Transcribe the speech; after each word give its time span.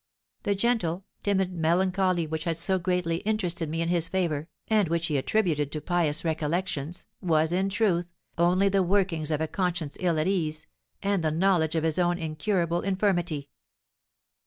The 0.41 0.55
gentle, 0.55 1.05
timid 1.21 1.53
melancholy 1.53 2.25
which 2.25 2.45
had 2.45 2.57
so 2.57 2.79
greatly 2.79 3.17
interested 3.17 3.69
me 3.69 3.83
in 3.83 3.89
his 3.89 4.07
favour, 4.07 4.49
and 4.67 4.89
which 4.89 5.05
he 5.05 5.15
attributed 5.15 5.71
to 5.71 5.79
pious 5.79 6.25
recollections, 6.25 7.05
was, 7.21 7.51
in 7.51 7.69
truth, 7.69 8.07
only 8.35 8.67
the 8.67 8.81
workings 8.81 9.29
of 9.29 9.41
a 9.41 9.47
conscience 9.47 9.97
ill 9.99 10.17
at 10.17 10.27
ease, 10.27 10.65
and 11.03 11.23
the 11.23 11.29
knowledge 11.29 11.75
of 11.75 11.83
his 11.83 11.99
own 11.99 12.17
incurable 12.17 12.81
infirmity." 12.81 13.51